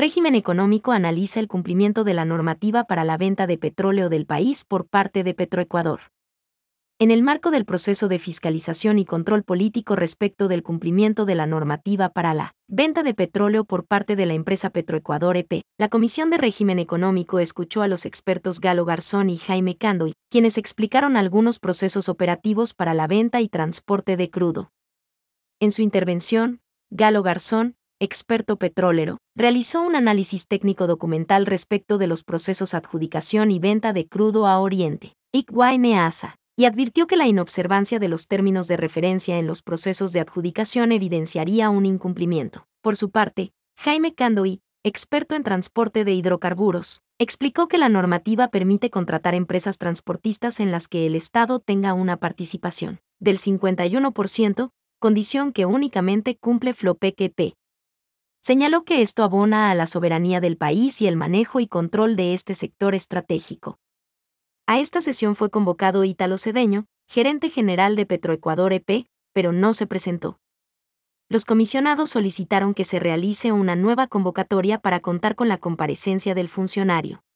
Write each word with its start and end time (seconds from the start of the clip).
Régimen 0.00 0.34
económico 0.34 0.92
analiza 0.92 1.40
el 1.40 1.46
cumplimiento 1.46 2.04
de 2.04 2.14
la 2.14 2.24
normativa 2.24 2.84
para 2.84 3.04
la 3.04 3.18
venta 3.18 3.46
de 3.46 3.58
petróleo 3.58 4.08
del 4.08 4.24
país 4.24 4.64
por 4.64 4.86
parte 4.86 5.24
de 5.24 5.34
Petroecuador. 5.34 6.00
En 6.98 7.10
el 7.10 7.22
marco 7.22 7.50
del 7.50 7.66
proceso 7.66 8.08
de 8.08 8.18
fiscalización 8.18 8.98
y 8.98 9.04
control 9.04 9.42
político 9.42 9.96
respecto 9.96 10.48
del 10.48 10.62
cumplimiento 10.62 11.26
de 11.26 11.34
la 11.34 11.44
normativa 11.44 12.08
para 12.08 12.32
la 12.32 12.54
venta 12.66 13.02
de 13.02 13.12
petróleo 13.12 13.66
por 13.66 13.84
parte 13.84 14.16
de 14.16 14.24
la 14.24 14.32
empresa 14.32 14.70
Petroecuador 14.70 15.36
EP, 15.36 15.60
la 15.78 15.90
Comisión 15.90 16.30
de 16.30 16.38
Régimen 16.38 16.78
Económico 16.78 17.38
escuchó 17.38 17.82
a 17.82 17.86
los 17.86 18.06
expertos 18.06 18.60
Galo 18.60 18.86
Garzón 18.86 19.28
y 19.28 19.36
Jaime 19.36 19.76
Candoy, 19.76 20.14
quienes 20.30 20.56
explicaron 20.56 21.18
algunos 21.18 21.58
procesos 21.58 22.08
operativos 22.08 22.72
para 22.72 22.94
la 22.94 23.06
venta 23.06 23.42
y 23.42 23.50
transporte 23.50 24.16
de 24.16 24.30
crudo. 24.30 24.70
En 25.60 25.72
su 25.72 25.82
intervención, 25.82 26.62
Galo 26.88 27.22
Garzón, 27.22 27.76
experto 28.00 28.56
petrolero, 28.56 29.18
realizó 29.36 29.82
un 29.82 29.94
análisis 29.94 30.46
técnico 30.48 30.86
documental 30.86 31.44
respecto 31.44 31.98
de 31.98 32.06
los 32.06 32.24
procesos 32.24 32.72
adjudicación 32.72 33.50
y 33.50 33.58
venta 33.58 33.92
de 33.92 34.08
crudo 34.08 34.46
a 34.46 34.58
Oriente. 34.58 35.12
Neasa 35.78 36.36
y 36.56 36.64
advirtió 36.64 37.06
que 37.06 37.16
la 37.16 37.26
inobservancia 37.26 37.98
de 37.98 38.08
los 38.08 38.26
términos 38.26 38.68
de 38.68 38.76
referencia 38.76 39.38
en 39.38 39.46
los 39.46 39.62
procesos 39.62 40.12
de 40.12 40.20
adjudicación 40.20 40.92
evidenciaría 40.92 41.70
un 41.70 41.86
incumplimiento. 41.86 42.66
Por 42.82 42.96
su 42.96 43.10
parte, 43.10 43.52
Jaime 43.78 44.14
Candoy, 44.14 44.60
experto 44.82 45.34
en 45.34 45.42
transporte 45.42 46.04
de 46.04 46.12
hidrocarburos, 46.12 47.02
explicó 47.18 47.68
que 47.68 47.78
la 47.78 47.90
normativa 47.90 48.48
permite 48.48 48.90
contratar 48.90 49.34
empresas 49.34 49.76
transportistas 49.76 50.58
en 50.58 50.70
las 50.70 50.88
que 50.88 51.06
el 51.06 51.14
Estado 51.14 51.60
tenga 51.60 51.92
una 51.92 52.16
participación 52.16 53.00
del 53.20 53.38
51%, 53.38 54.70
condición 54.98 55.52
que 55.52 55.66
únicamente 55.66 56.36
cumple 56.36 56.72
Flopeque 56.72 57.28
Señaló 58.42 58.84
que 58.84 59.02
esto 59.02 59.22
abona 59.22 59.70
a 59.70 59.74
la 59.74 59.86
soberanía 59.86 60.40
del 60.40 60.56
país 60.56 61.02
y 61.02 61.06
el 61.06 61.14
manejo 61.14 61.60
y 61.60 61.66
control 61.66 62.16
de 62.16 62.32
este 62.32 62.54
sector 62.54 62.94
estratégico. 62.94 63.78
A 64.66 64.78
esta 64.78 65.02
sesión 65.02 65.36
fue 65.36 65.50
convocado 65.50 66.04
Ítalo 66.04 66.38
Cedeño, 66.38 66.86
gerente 67.06 67.50
general 67.50 67.96
de 67.96 68.06
Petroecuador 68.06 68.72
EP, 68.72 69.06
pero 69.34 69.52
no 69.52 69.74
se 69.74 69.86
presentó. 69.86 70.38
Los 71.28 71.44
comisionados 71.44 72.10
solicitaron 72.10 72.72
que 72.72 72.84
se 72.84 72.98
realice 72.98 73.52
una 73.52 73.76
nueva 73.76 74.06
convocatoria 74.06 74.78
para 74.78 75.00
contar 75.00 75.34
con 75.34 75.48
la 75.48 75.58
comparecencia 75.58 76.34
del 76.34 76.48
funcionario. 76.48 77.22